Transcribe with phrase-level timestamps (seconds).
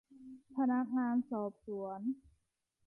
[0.55, 2.01] พนักงานสอบสวน